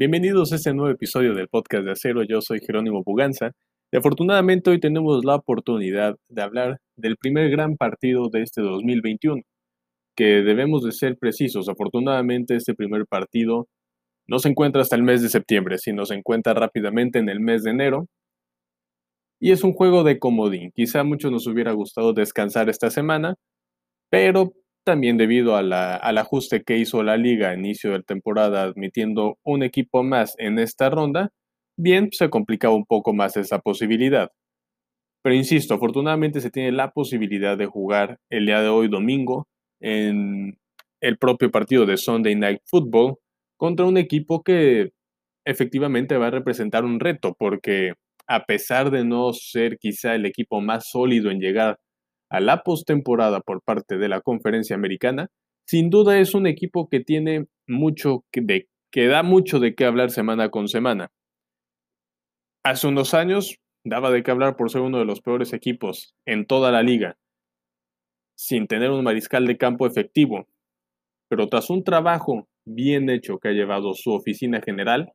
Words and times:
Bienvenidos 0.00 0.52
a 0.52 0.54
este 0.54 0.72
nuevo 0.72 0.92
episodio 0.92 1.34
del 1.34 1.48
podcast 1.48 1.84
de 1.84 1.90
Acero. 1.90 2.22
Yo 2.22 2.40
soy 2.40 2.60
Jerónimo 2.64 3.02
Puganza 3.02 3.50
y 3.90 3.96
afortunadamente 3.96 4.70
hoy 4.70 4.78
tenemos 4.78 5.24
la 5.24 5.34
oportunidad 5.34 6.14
de 6.28 6.40
hablar 6.40 6.78
del 6.96 7.16
primer 7.16 7.50
gran 7.50 7.76
partido 7.76 8.28
de 8.32 8.42
este 8.42 8.62
2021, 8.62 9.42
que 10.16 10.24
debemos 10.44 10.84
de 10.84 10.92
ser 10.92 11.16
precisos. 11.18 11.68
Afortunadamente 11.68 12.54
este 12.54 12.74
primer 12.74 13.06
partido 13.08 13.66
no 14.28 14.38
se 14.38 14.50
encuentra 14.50 14.82
hasta 14.82 14.94
el 14.94 15.02
mes 15.02 15.20
de 15.20 15.30
septiembre, 15.30 15.78
sino 15.78 16.06
se 16.06 16.14
encuentra 16.14 16.54
rápidamente 16.54 17.18
en 17.18 17.28
el 17.28 17.40
mes 17.40 17.64
de 17.64 17.72
enero. 17.72 18.06
Y 19.40 19.50
es 19.50 19.64
un 19.64 19.72
juego 19.72 20.04
de 20.04 20.20
comodín. 20.20 20.70
Quizá 20.76 21.00
a 21.00 21.04
muchos 21.04 21.32
nos 21.32 21.48
hubiera 21.48 21.72
gustado 21.72 22.12
descansar 22.12 22.68
esta 22.68 22.90
semana, 22.90 23.34
pero 24.10 24.52
también 24.88 25.18
debido 25.18 25.54
al 25.54 25.70
ajuste 26.16 26.62
que 26.62 26.78
hizo 26.78 27.02
la 27.02 27.18
liga 27.18 27.50
a 27.50 27.54
inicio 27.54 27.92
de 27.92 28.02
temporada 28.02 28.62
admitiendo 28.62 29.36
un 29.44 29.62
equipo 29.62 30.02
más 30.02 30.34
en 30.38 30.58
esta 30.58 30.88
ronda, 30.88 31.28
bien 31.76 32.08
se 32.10 32.30
complicaba 32.30 32.74
un 32.74 32.86
poco 32.86 33.12
más 33.12 33.36
esa 33.36 33.58
posibilidad. 33.58 34.30
Pero 35.22 35.34
insisto, 35.34 35.74
afortunadamente 35.74 36.40
se 36.40 36.50
tiene 36.50 36.72
la 36.72 36.90
posibilidad 36.92 37.58
de 37.58 37.66
jugar 37.66 38.16
el 38.30 38.46
día 38.46 38.62
de 38.62 38.68
hoy 38.68 38.88
domingo 38.88 39.46
en 39.78 40.56
el 41.02 41.18
propio 41.18 41.50
partido 41.50 41.84
de 41.84 41.98
Sunday 41.98 42.34
Night 42.34 42.62
Football 42.64 43.16
contra 43.58 43.84
un 43.84 43.98
equipo 43.98 44.42
que 44.42 44.92
efectivamente 45.44 46.16
va 46.16 46.28
a 46.28 46.30
representar 46.30 46.86
un 46.86 46.98
reto 46.98 47.36
porque 47.38 47.92
a 48.26 48.46
pesar 48.46 48.90
de 48.90 49.04
no 49.04 49.34
ser 49.34 49.76
quizá 49.76 50.14
el 50.14 50.24
equipo 50.24 50.62
más 50.62 50.88
sólido 50.88 51.30
en 51.30 51.40
llegar 51.40 51.78
a 52.30 52.40
la 52.40 52.62
postemporada 52.62 53.40
por 53.40 53.62
parte 53.62 53.96
de 53.98 54.08
la 54.08 54.20
conferencia 54.20 54.76
americana, 54.76 55.28
sin 55.66 55.90
duda 55.90 56.18
es 56.18 56.34
un 56.34 56.46
equipo 56.46 56.88
que 56.88 57.00
tiene 57.00 57.46
mucho 57.66 58.24
que, 58.32 59.08
da 59.08 59.22
mucho 59.22 59.60
de 59.60 59.74
qué 59.74 59.84
hablar 59.84 60.10
semana 60.10 60.50
con 60.50 60.68
semana. 60.68 61.10
Hace 62.64 62.88
unos 62.88 63.14
años 63.14 63.58
daba 63.84 64.10
de 64.10 64.22
qué 64.22 64.30
hablar 64.30 64.56
por 64.56 64.70
ser 64.70 64.82
uno 64.82 64.98
de 64.98 65.04
los 65.04 65.20
peores 65.20 65.52
equipos 65.52 66.14
en 66.26 66.46
toda 66.46 66.72
la 66.72 66.82
liga, 66.82 67.18
sin 68.36 68.66
tener 68.66 68.90
un 68.90 69.04
mariscal 69.04 69.46
de 69.46 69.58
campo 69.58 69.86
efectivo, 69.86 70.46
pero 71.28 71.48
tras 71.48 71.70
un 71.70 71.84
trabajo 71.84 72.48
bien 72.66 73.08
hecho 73.10 73.38
que 73.38 73.48
ha 73.48 73.52
llevado 73.52 73.94
su 73.94 74.12
oficina 74.12 74.60
general, 74.60 75.12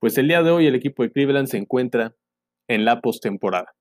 pues 0.00 0.16
el 0.18 0.28
día 0.28 0.42
de 0.42 0.50
hoy 0.50 0.66
el 0.66 0.74
equipo 0.74 1.02
de 1.02 1.12
Cleveland 1.12 1.48
se 1.48 1.58
encuentra 1.58 2.14
en 2.68 2.84
la 2.84 3.00
postemporada. 3.00 3.74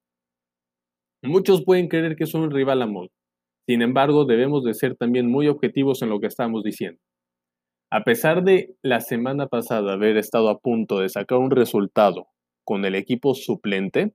Muchos 1.21 1.63
pueden 1.63 1.89
creer 1.89 2.15
que 2.15 2.23
es 2.23 2.33
un 2.33 2.49
rival 2.49 2.81
a. 2.81 3.11
Sin 3.67 3.81
embargo, 3.81 4.25
debemos 4.25 4.63
de 4.63 4.73
ser 4.73 4.95
también 4.95 5.29
muy 5.29 5.47
objetivos 5.47 6.01
en 6.01 6.09
lo 6.09 6.19
que 6.19 6.27
estamos 6.27 6.63
diciendo. 6.63 6.99
A 7.91 8.03
pesar 8.03 8.43
de 8.43 8.75
la 8.81 9.01
semana 9.01 9.47
pasada 9.47 9.93
haber 9.93 10.15
estado 10.17 10.49
a 10.49 10.59
punto 10.59 10.99
de 10.99 11.09
sacar 11.09 11.39
un 11.39 11.51
resultado 11.51 12.27
con 12.63 12.85
el 12.85 12.95
equipo 12.95 13.33
suplente, 13.33 14.13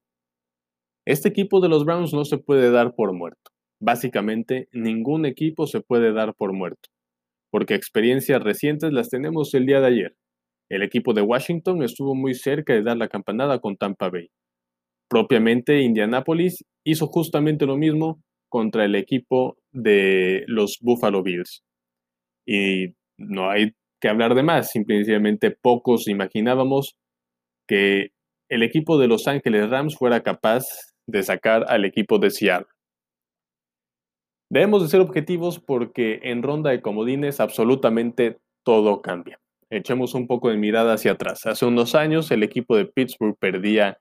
este 1.06 1.28
equipo 1.28 1.61
de 1.61 1.69
los 1.69 1.84
Browns 1.84 2.14
no 2.14 2.24
se 2.24 2.38
puede 2.38 2.70
dar 2.70 2.94
por 2.94 3.12
muerto. 3.12 3.50
Básicamente, 3.80 4.68
ningún 4.72 5.27
equipo 5.27 5.66
se 5.66 5.80
puede 5.80 6.12
dar 6.12 6.34
por 6.34 6.52
muerto, 6.55 6.89
porque 7.50 7.74
experiencias 7.74 8.42
recientes 8.42 8.92
las 8.92 9.11
tenemos 9.11 9.52
el 9.55 9.66
día 9.66 9.80
de 9.80 9.89
ayer. 9.89 10.16
El 10.70 10.83
equipo 10.83 11.12
de 11.12 11.20
Washington 11.20 11.83
estuvo 11.83 12.14
muy 12.14 12.34
cerca 12.34 12.72
de 12.72 12.83
dar 12.83 12.96
la 12.96 13.08
campanada 13.08 13.58
con 13.58 13.77
Tampa 13.77 14.08
Bay. 14.08 14.30
Propiamente, 15.14 15.80
Indianapolis 15.80 16.64
hizo 16.84 17.06
justamente 17.06 17.66
lo 17.66 17.76
mismo 17.76 18.20
contra 18.48 18.84
el 18.84 18.96
equipo 18.96 19.56
de 19.70 20.42
los 20.48 20.78
Buffalo 20.80 21.22
Bills. 21.22 21.62
Y 22.44 22.96
no 23.16 23.48
hay 23.48 23.74
que 24.00 24.08
hablar 24.08 24.34
de 24.34 24.42
más, 24.42 24.72
simplemente 24.72 25.52
pocos 25.52 26.08
imaginábamos 26.08 26.96
que 27.68 28.08
el 28.50 28.64
equipo 28.64 28.98
de 28.98 29.06
Los 29.06 29.28
Ángeles 29.28 29.70
Rams 29.70 29.96
fuera 29.96 30.24
capaz 30.24 30.64
de 31.06 31.22
sacar 31.22 31.64
al 31.68 31.84
equipo 31.84 32.18
de 32.18 32.30
Seattle. 32.30 32.66
Debemos 34.50 34.83
de 34.83 34.89
ser 34.89 35.00
objetivos 35.00 35.60
porque 35.60 36.18
en 36.24 36.42
ronda 36.42 36.70
de 36.70 36.83
comodines 36.83 37.39
absolutamente 37.39 38.39
todo 38.64 39.00
cambia. 39.00 39.39
Echemos 39.70 40.14
un 40.14 40.27
poco 40.27 40.50
de 40.50 40.56
mirada 40.56 40.94
hacia 40.94 41.12
atrás. 41.12 41.46
Hace 41.46 41.66
unos 41.66 41.94
años 41.94 42.33
el 42.33 42.42
equipo 42.42 42.77
de 42.77 42.86
Pittsburgh 42.86 43.39
perdía 43.39 44.00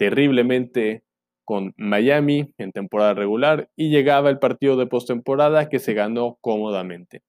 terriblemente 0.00 1.02
con 1.44 1.74
Miami 1.76 2.54
en 2.56 2.72
temporada 2.72 3.12
regular 3.12 3.68
y 3.76 3.90
llegaba 3.90 4.30
el 4.30 4.38
partido 4.38 4.76
de 4.76 4.86
postemporada 4.86 5.68
que 5.68 5.78
se 5.78 5.92
ganó 5.92 6.38
cómodamente. 6.40 7.20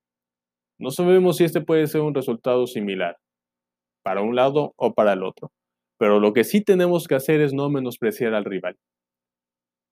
No 0.79 0.89
sabemos 0.91 1.35
si 1.35 1.43
este 1.43 1.59
puede 1.59 1.85
ser 1.87 1.99
un 1.99 2.15
resultado 2.15 2.65
similar, 2.67 3.17
para 4.03 4.21
un 4.21 4.37
lado 4.37 4.73
o 4.77 4.93
para 4.93 5.11
el 5.11 5.23
otro, 5.23 5.51
pero 5.99 6.21
lo 6.21 6.31
que 6.31 6.45
sí 6.45 6.63
tenemos 6.63 7.09
que 7.09 7.15
hacer 7.15 7.41
es 7.41 7.51
no 7.53 7.69
menospreciar 7.69 8.33
al 8.33 8.45
rival. 8.45 8.77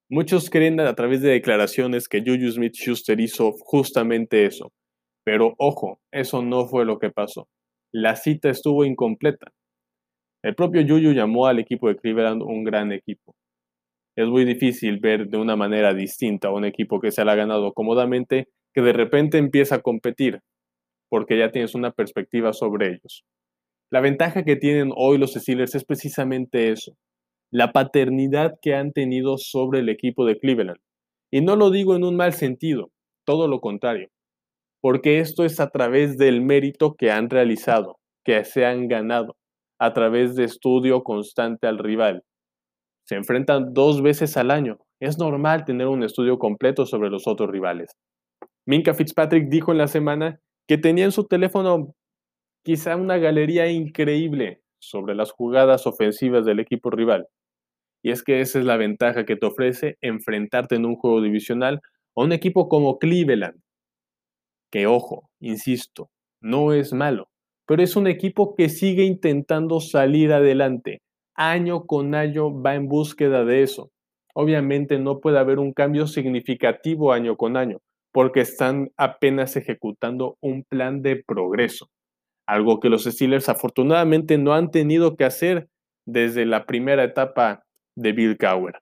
Muchos 0.09 0.49
creen 0.49 0.79
a 0.79 0.95
través 0.95 1.21
de 1.21 1.31
declaraciones 1.31 2.07
que 2.07 2.21
Juju 2.21 2.49
Smith 2.49 2.75
Schuster 2.75 3.19
hizo 3.19 3.51
justamente 3.59 4.45
eso, 4.45 4.71
pero 5.25 5.53
ojo, 5.57 5.99
eso 6.13 6.41
no 6.41 6.65
fue 6.65 6.85
lo 6.85 6.97
que 6.97 7.09
pasó. 7.09 7.49
La 7.91 8.15
cita 8.15 8.49
estuvo 8.49 8.85
incompleta. 8.85 9.51
El 10.43 10.55
propio 10.55 10.81
Juju 10.81 11.13
llamó 11.13 11.47
al 11.47 11.59
equipo 11.59 11.87
de 11.87 11.97
Cleveland 11.97 12.41
un 12.41 12.63
gran 12.63 12.91
equipo 12.91 13.35
es 14.21 14.27
muy 14.27 14.43
difícil 14.43 14.99
ver 14.99 15.29
de 15.29 15.37
una 15.37 15.55
manera 15.55 15.93
distinta 15.93 16.49
a 16.49 16.51
un 16.51 16.65
equipo 16.65 16.99
que 16.99 17.09
se 17.09 17.21
ha 17.21 17.35
ganado 17.35 17.71
cómodamente 17.73 18.49
que 18.73 18.81
de 18.81 18.91
repente 18.91 19.37
empieza 19.37 19.75
a 19.75 19.81
competir, 19.81 20.41
porque 21.07 21.37
ya 21.37 21.51
tienes 21.51 21.73
una 21.73 21.91
perspectiva 21.91 22.51
sobre 22.51 22.89
ellos. 22.89 23.23
La 23.89 24.01
ventaja 24.01 24.43
que 24.43 24.57
tienen 24.57 24.91
hoy 24.93 25.17
los 25.17 25.35
Steelers 25.35 25.73
es 25.73 25.85
precisamente 25.85 26.69
eso, 26.69 26.97
la 27.49 27.71
paternidad 27.71 28.55
que 28.61 28.75
han 28.75 28.91
tenido 28.91 29.37
sobre 29.37 29.79
el 29.79 29.87
equipo 29.87 30.25
de 30.25 30.37
Cleveland. 30.37 30.81
Y 31.31 31.39
no 31.39 31.55
lo 31.55 31.71
digo 31.71 31.95
en 31.95 32.03
un 32.03 32.17
mal 32.17 32.33
sentido, 32.33 32.91
todo 33.25 33.47
lo 33.47 33.61
contrario, 33.61 34.09
porque 34.81 35.19
esto 35.19 35.45
es 35.45 35.61
a 35.61 35.69
través 35.69 36.17
del 36.17 36.41
mérito 36.41 36.95
que 36.95 37.09
han 37.09 37.29
realizado, 37.29 37.99
que 38.25 38.43
se 38.43 38.65
han 38.65 38.89
ganado, 38.89 39.37
a 39.79 39.93
través 39.93 40.35
de 40.35 40.43
estudio 40.43 41.03
constante 41.03 41.67
al 41.67 41.77
rival, 41.77 42.23
se 43.09 43.15
enfrentan 43.15 43.73
dos 43.73 44.03
veces 44.03 44.37
al 44.37 44.51
año. 44.51 44.77
Es 44.99 45.17
normal 45.17 45.65
tener 45.65 45.87
un 45.87 46.03
estudio 46.03 46.37
completo 46.37 46.85
sobre 46.85 47.09
los 47.09 47.27
otros 47.27 47.49
rivales. 47.49 47.97
Minka 48.67 48.93
Fitzpatrick 48.93 49.49
dijo 49.49 49.71
en 49.71 49.79
la 49.79 49.87
semana 49.87 50.39
que 50.67 50.77
tenía 50.77 51.05
en 51.05 51.11
su 51.11 51.25
teléfono 51.25 51.95
quizá 52.63 52.95
una 52.95 53.17
galería 53.17 53.71
increíble 53.71 54.61
sobre 54.79 55.15
las 55.15 55.31
jugadas 55.31 55.87
ofensivas 55.87 56.45
del 56.45 56.59
equipo 56.59 56.91
rival. 56.91 57.25
Y 58.03 58.11
es 58.11 58.21
que 58.21 58.41
esa 58.41 58.59
es 58.59 58.65
la 58.65 58.77
ventaja 58.77 59.25
que 59.25 59.35
te 59.35 59.47
ofrece 59.47 59.97
enfrentarte 60.01 60.75
en 60.75 60.85
un 60.85 60.95
juego 60.95 61.19
divisional 61.21 61.81
a 62.15 62.21
un 62.21 62.31
equipo 62.31 62.69
como 62.69 62.99
Cleveland. 62.99 63.59
Que 64.71 64.85
ojo, 64.85 65.31
insisto, 65.39 66.11
no 66.41 66.73
es 66.73 66.93
malo, 66.93 67.29
pero 67.69 67.83
es 67.83 67.95
un 67.95 68.07
equipo 68.07 68.55
que 68.55 68.67
sigue 68.67 69.03
intentando 69.03 69.79
salir 69.79 70.33
adelante, 70.33 71.03
año 71.35 71.85
con 71.85 72.15
año 72.15 72.63
va 72.63 72.73
en 72.73 72.87
búsqueda 72.87 73.45
de 73.45 73.61
eso. 73.61 73.91
Obviamente 74.33 74.97
no 74.97 75.19
puede 75.19 75.37
haber 75.37 75.59
un 75.59 75.73
cambio 75.73 76.07
significativo 76.07 77.13
año 77.13 77.37
con 77.37 77.57
año, 77.57 77.77
porque 78.11 78.41
están 78.41 78.89
apenas 78.97 79.55
ejecutando 79.55 80.35
un 80.41 80.63
plan 80.63 81.03
de 81.03 81.23
progreso, 81.23 81.91
algo 82.47 82.79
que 82.79 82.89
los 82.89 83.03
Steelers 83.03 83.49
afortunadamente 83.49 84.39
no 84.39 84.55
han 84.55 84.71
tenido 84.71 85.15
que 85.15 85.25
hacer 85.25 85.67
desde 86.07 86.47
la 86.47 86.65
primera 86.65 87.03
etapa 87.03 87.61
de 87.95 88.13
Bill 88.13 88.35
Cowher 88.39 88.79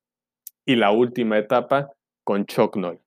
y 0.66 0.78
la 0.78 0.92
última 0.92 1.38
etapa 1.38 1.90
con 2.24 2.46
Chuck 2.46 2.78
Noll. 2.78 3.02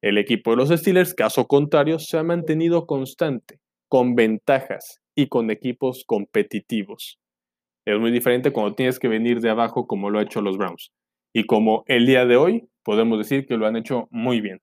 El 0.00 0.16
equipo 0.16 0.52
de 0.52 0.58
los 0.58 0.68
Steelers, 0.68 1.12
caso 1.12 1.48
contrario, 1.48 1.98
se 1.98 2.18
ha 2.18 2.22
mantenido 2.22 2.86
constante, 2.86 3.58
con 3.88 4.14
ventajas 4.14 5.00
y 5.18 5.26
con 5.26 5.50
equipos 5.50 6.04
competitivos. 6.06 7.18
Es 7.84 7.98
muy 7.98 8.12
diferente 8.12 8.52
cuando 8.52 8.76
tienes 8.76 9.00
que 9.00 9.08
venir 9.08 9.40
de 9.40 9.50
abajo 9.50 9.88
como 9.88 10.10
lo 10.10 10.20
ha 10.20 10.22
hecho 10.22 10.42
los 10.42 10.56
Browns. 10.56 10.92
Y 11.34 11.42
como 11.42 11.82
el 11.88 12.06
día 12.06 12.24
de 12.24 12.36
hoy, 12.36 12.68
podemos 12.84 13.18
decir 13.18 13.44
que 13.44 13.56
lo 13.56 13.66
han 13.66 13.74
hecho 13.74 14.06
muy 14.12 14.40
bien. 14.40 14.60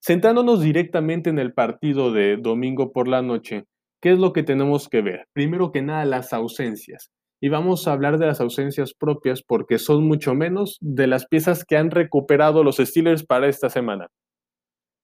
Sentándonos 0.00 0.62
directamente 0.62 1.28
en 1.28 1.38
el 1.38 1.52
partido 1.52 2.12
de 2.12 2.38
domingo 2.38 2.92
por 2.94 3.08
la 3.08 3.20
noche, 3.20 3.64
¿qué 4.00 4.12
es 4.12 4.18
lo 4.18 4.32
que 4.32 4.42
tenemos 4.42 4.88
que 4.88 5.02
ver? 5.02 5.26
Primero 5.34 5.70
que 5.70 5.82
nada, 5.82 6.06
las 6.06 6.32
ausencias. 6.32 7.10
Y 7.38 7.50
vamos 7.50 7.86
a 7.86 7.92
hablar 7.92 8.18
de 8.18 8.24
las 8.24 8.40
ausencias 8.40 8.94
propias 8.94 9.42
porque 9.42 9.78
son 9.78 10.08
mucho 10.08 10.34
menos 10.34 10.78
de 10.80 11.08
las 11.08 11.26
piezas 11.26 11.62
que 11.62 11.76
han 11.76 11.90
recuperado 11.90 12.64
los 12.64 12.78
Steelers 12.78 13.22
para 13.22 13.48
esta 13.48 13.68
semana. 13.68 14.06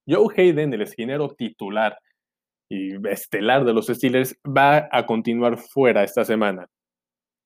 Joe 0.08 0.32
Hayden, 0.34 0.72
el 0.72 0.80
esquinero 0.80 1.28
titular 1.36 1.98
estelar 3.08 3.64
de 3.64 3.72
los 3.72 3.86
Steelers, 3.86 4.38
va 4.44 4.88
a 4.90 5.06
continuar 5.06 5.58
fuera 5.58 6.04
esta 6.04 6.24
semana. 6.24 6.68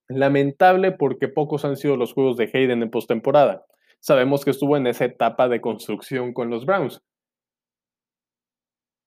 Lamentable 0.09 0.93
porque 0.93 1.29
pocos 1.29 1.65
han 1.65 1.77
sido 1.77 1.97
los 1.97 2.13
juegos 2.13 2.37
de 2.37 2.51
Hayden 2.53 2.83
en 2.83 2.91
postemporada. 2.91 3.65
Sabemos 4.01 4.45
que 4.45 4.51
estuvo 4.51 4.77
en 4.77 4.87
esa 4.87 5.05
etapa 5.05 5.49
de 5.49 5.61
construcción 5.61 6.33
con 6.33 6.51
los 6.51 6.65
Browns. 6.65 7.03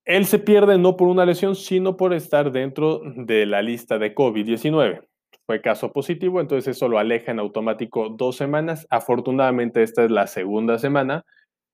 Él 0.06 0.26
se 0.26 0.40
pierde 0.40 0.78
no 0.78 0.98
por 0.98 1.08
una 1.08 1.26
lesión, 1.26 1.56
sino 1.56 1.96
por 1.96 2.14
estar 2.14 2.52
dentro 2.52 3.02
de 3.16 3.46
la 3.46 3.62
lista 3.62 3.98
de 3.98 4.16
COVID-19. 4.16 5.08
Fue 5.46 5.62
caso 5.62 5.92
positivo, 5.92 6.42
entonces 6.42 6.76
eso 6.76 6.88
lo 6.88 6.98
aleja 6.98 7.32
en 7.32 7.40
automático 7.40 8.10
dos 8.10 8.36
semanas. 8.36 8.88
Afortunadamente 8.90 9.84
esta 9.84 10.04
es 10.04 10.12
la 10.12 10.28
segunda 10.28 10.78
semana 10.80 11.26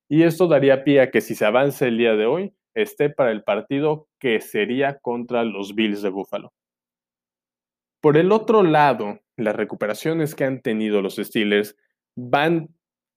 y 0.09 0.23
esto 0.23 0.47
daría 0.47 0.83
pie 0.83 1.01
a 1.01 1.11
que 1.11 1.21
si 1.21 1.35
se 1.35 1.45
avanza 1.45 1.87
el 1.87 1.97
día 1.97 2.15
de 2.15 2.25
hoy, 2.25 2.53
esté 2.77 3.09
para 3.09 3.31
el 3.31 3.43
partido 3.43 4.07
que 4.19 4.39
sería 4.39 4.99
contra 4.99 5.43
los 5.43 5.73
Bills 5.75 6.01
de 6.01 6.09
Buffalo. 6.09 6.53
Por 8.01 8.17
el 8.17 8.31
otro 8.31 8.61
lado, 8.61 9.19
las 9.35 9.55
recuperaciones 9.55 10.35
que 10.35 10.43
han 10.43 10.61
tenido 10.61 11.01
los 11.01 11.15
Steelers 11.15 11.75
van 12.15 12.69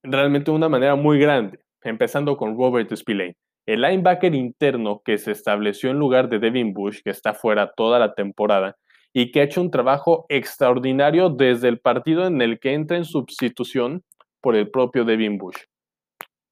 realmente 0.02 0.50
de 0.50 0.56
una 0.56 0.68
manera 0.68 0.94
muy 0.94 1.18
grande, 1.18 1.60
empezando 1.82 2.36
con 2.36 2.56
Robert 2.56 2.94
Spillane, 2.94 3.36
el 3.66 3.82
linebacker 3.82 4.34
interno 4.34 5.02
que 5.04 5.18
se 5.18 5.32
estableció 5.32 5.90
en 5.90 5.98
lugar 5.98 6.28
de 6.30 6.38
Devin 6.38 6.72
Bush, 6.72 7.00
que 7.04 7.10
está 7.10 7.34
fuera 7.34 7.72
toda 7.76 7.98
la 7.98 8.14
temporada 8.14 8.76
y 9.12 9.30
que 9.30 9.40
ha 9.40 9.44
hecho 9.44 9.60
un 9.60 9.70
trabajo 9.70 10.24
extraordinario 10.28 11.28
desde 11.28 11.68
el 11.68 11.80
partido 11.80 12.26
en 12.26 12.40
el 12.40 12.58
que 12.58 12.72
entra 12.72 12.96
en 12.96 13.04
sustitución 13.04 14.04
por 14.40 14.56
el 14.56 14.70
propio 14.70 15.04
Devin 15.04 15.36
Bush. 15.36 15.56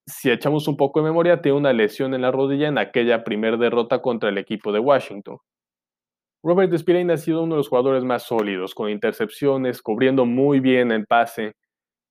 Si 0.08 0.30
echamos 0.30 0.66
un 0.68 0.76
poco 0.78 1.00
de 1.00 1.04
memoria, 1.04 1.42
tiene 1.42 1.58
una 1.58 1.74
lesión 1.74 2.14
en 2.14 2.22
la 2.22 2.30
rodilla 2.30 2.68
en 2.68 2.78
aquella 2.78 3.24
primera 3.24 3.58
derrota 3.58 4.00
contra 4.00 4.30
el 4.30 4.38
equipo 4.38 4.72
de 4.72 4.78
Washington. 4.78 5.36
Robert 6.42 6.74
Spillane 6.78 7.12
ha 7.12 7.18
sido 7.18 7.42
uno 7.42 7.56
de 7.56 7.58
los 7.58 7.68
jugadores 7.68 8.04
más 8.04 8.22
sólidos, 8.22 8.74
con 8.74 8.88
intercepciones, 8.88 9.82
cubriendo 9.82 10.24
muy 10.24 10.60
bien 10.60 10.92
el 10.92 11.04
pase, 11.04 11.56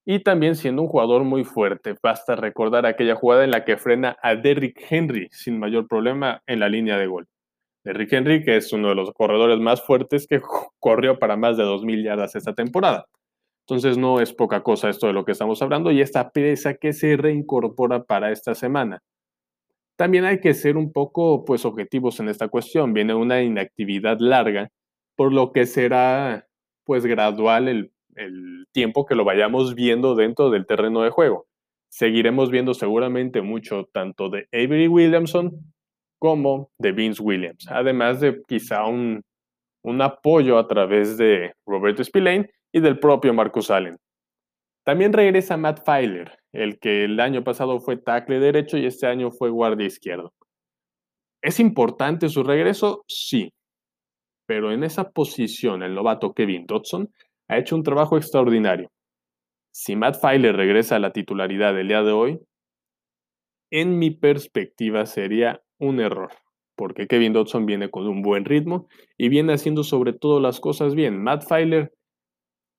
y 0.06 0.20
también 0.20 0.56
siendo 0.56 0.84
un 0.84 0.90
jugador 0.90 1.24
muy 1.24 1.44
fuerte. 1.44 1.96
Basta 2.04 2.36
recordar 2.36 2.86
aquella 2.86 3.16
jugada 3.16 3.44
en 3.44 3.52
la 3.52 3.66
que 3.66 3.78
frena 3.78 4.16
a 4.22 4.36
Derrick 4.36 4.80
Henry 4.90 5.28
sin 5.32 5.58
mayor 5.58 5.88
problema 5.88 6.44
en 6.46 6.60
la 6.60 6.70
línea 6.70 7.00
de 7.00 7.08
gol. 7.08 7.28
Derrick 7.84 8.14
Henry, 8.14 8.44
que 8.44 8.58
es 8.58 8.72
uno 8.74 8.90
de 8.90 8.96
los 8.96 9.12
corredores 9.12 9.60
más 9.60 9.82
fuertes 9.82 10.28
que 10.28 10.40
corrió 10.80 11.18
para 11.18 11.36
más 11.36 11.58
de 11.58 11.64
2.000 11.64 12.04
yardas 12.04 12.36
esta 12.36 12.54
temporada. 12.54 13.08
Entonces 13.68 13.98
no 13.98 14.22
es 14.22 14.34
poca 14.34 14.64
cosa 14.64 14.90
esto 14.90 15.08
de 15.08 15.14
lo 15.14 15.25
que 15.25 15.34
estamos 15.34 15.62
hablando 15.62 15.92
y 15.92 16.02
esta 16.02 16.31
pieza 16.31 16.75
que 16.75 16.94
se 16.94 17.18
reincorpora 17.18 18.04
para 18.04 18.31
esta 18.31 18.56
semana. 18.56 19.02
También 19.98 20.25
hay 20.25 20.40
que 20.40 20.54
ser 20.54 20.78
un 20.78 20.92
poco 20.94 21.44
pues 21.44 21.66
objetivos 21.66 22.19
en 22.19 22.30
esta 22.30 22.48
cuestión. 22.48 22.94
Viene 22.94 23.14
una 23.14 23.42
inactividad 23.42 24.19
larga, 24.19 24.69
por 25.16 25.34
lo 25.34 25.52
que 25.52 25.66
será 25.66 26.48
pues 26.86 27.06
gradual 27.06 27.68
el 27.68 27.92
el 28.18 28.68
tiempo 28.72 29.06
que 29.06 29.16
lo 29.16 29.24
vayamos 29.24 29.75
viendo 29.75 30.16
dentro 30.16 30.50
del 30.50 30.66
terreno 30.66 31.02
de 31.04 31.12
juego. 31.12 31.48
Seguiremos 31.90 32.52
viendo 32.52 32.74
seguramente 32.74 33.42
mucho 33.42 33.86
tanto 33.94 34.30
de 34.30 34.48
Avery 34.52 34.88
Williamson 34.88 35.74
como 36.19 36.72
de 36.80 36.92
Vince 36.92 37.22
Williams, 37.22 37.68
además 37.69 38.19
de 38.19 38.42
quizá 38.48 38.86
un, 38.86 39.22
un 39.84 40.02
apoyo 40.02 40.58
a 40.58 40.68
través 40.68 41.18
de 41.18 41.54
Roberto 41.66 42.04
Spillane 42.04 42.50
y 42.74 42.80
del 42.80 43.00
propio 43.00 43.34
Marcus 43.34 43.72
Allen. 43.72 43.98
También 44.86 45.14
regresa 45.14 45.58
Matt 45.58 45.81
Filer, 45.86 46.40
el 46.54 46.80
que 46.80 47.04
el 47.04 47.19
año 47.19 47.44
pasado 47.44 47.80
fue 47.80 47.98
tackle 47.98 48.40
derecho 48.40 48.78
y 48.78 48.86
este 48.86 49.08
año 49.08 49.31
fue 49.31 49.50
guardia 49.50 49.86
izquierdo. 49.86 50.34
¿Es 51.42 51.60
importante 51.60 52.30
su 52.30 52.44
regreso? 52.44 53.04
Sí. 53.08 53.52
Pero 54.48 54.72
en 54.72 54.84
esa 54.84 55.12
posición, 55.12 55.84
el 55.84 55.94
novato 55.94 56.34
Kevin 56.34 56.66
Dodson 56.66 57.10
ha 57.50 57.58
hecho 57.58 57.75
un 57.75 57.84
trabajo 57.84 58.18
extraordinario. 58.18 58.90
Si 59.74 59.96
Matt 59.96 60.19
Filer 60.22 60.56
regresa 60.56 60.96
a 60.96 61.00
la 61.00 61.12
titularidad 61.12 61.74
del 61.74 61.90
día 61.90 62.02
de 62.02 62.12
hoy, 62.12 62.40
en 63.72 64.00
mi 64.00 64.12
perspectiva 64.12 65.06
sería 65.06 65.62
un 65.80 66.00
error, 66.00 66.31
porque 66.75 67.08
Kevin 67.08 67.34
Dodson 67.34 67.66
viene 67.66 67.92
con 67.92 68.08
un 68.08 68.22
buen 68.22 68.46
ritmo 68.46 68.88
y 69.18 69.30
viene 69.30 69.54
haciendo 69.54 69.84
sobre 69.84 70.14
todo 70.14 70.40
las 70.40 70.60
cosas 70.60 70.96
bien. 70.96 71.22
Matt 71.22 71.44
Filer, 71.48 71.92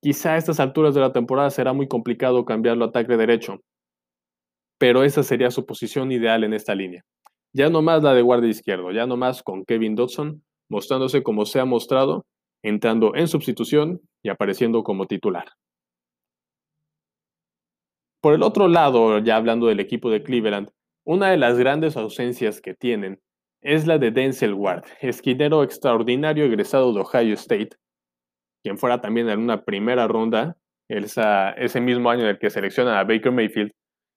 quizá 0.01 0.33
a 0.33 0.37
estas 0.37 0.59
alturas 0.59 0.95
de 0.95 1.01
la 1.01 1.13
temporada 1.13 1.49
será 1.49 1.73
muy 1.73 1.87
complicado 1.87 2.45
cambiarlo 2.45 2.85
a 2.85 2.87
ataque 2.89 3.17
derecho, 3.17 3.59
pero 4.77 5.03
esa 5.03 5.23
sería 5.23 5.51
su 5.51 5.65
posición 5.65 6.11
ideal 6.11 6.43
en 6.43 6.53
esta 6.53 6.75
línea. 6.75 7.03
Ya 7.53 7.69
no 7.69 7.81
más 7.81 8.03
la 8.03 8.13
de 8.13 8.21
guardia 8.21 8.49
izquierdo, 8.49 8.91
ya 8.91 9.05
no 9.05 9.17
más 9.17 9.43
con 9.43 9.65
Kevin 9.65 9.95
Dodson 9.95 10.43
mostrándose 10.69 11.23
como 11.23 11.45
se 11.45 11.59
ha 11.59 11.65
mostrado 11.65 12.25
entrando 12.63 13.15
en 13.15 13.27
sustitución 13.27 14.01
y 14.23 14.29
apareciendo 14.29 14.83
como 14.83 15.07
titular. 15.07 15.45
Por 18.21 18.33
el 18.33 18.43
otro 18.43 18.67
lado, 18.67 19.17
ya 19.19 19.37
hablando 19.37 19.67
del 19.67 19.79
equipo 19.79 20.09
de 20.09 20.23
Cleveland, 20.23 20.69
una 21.05 21.31
de 21.31 21.37
las 21.37 21.57
grandes 21.57 21.95
ausencias 21.97 22.61
que 22.61 22.73
tienen 22.73 23.19
es 23.61 23.87
la 23.87 23.97
de 23.97 24.11
Denzel 24.11 24.53
Ward, 24.53 24.83
esquinero 25.01 25.63
extraordinario 25.63 26.45
egresado 26.45 26.93
de 26.93 27.01
Ohio 27.01 27.33
State, 27.33 27.69
quien 28.63 28.77
fuera 28.77 29.01
también 29.01 29.29
en 29.29 29.39
una 29.39 29.63
primera 29.63 30.07
ronda 30.07 30.57
ese 30.89 31.81
mismo 31.81 32.09
año 32.09 32.23
en 32.23 32.29
el 32.29 32.39
que 32.39 32.49
seleccionan 32.49 32.95
a 32.95 33.03
Baker 33.03 33.31
Mayfield, 33.31 33.71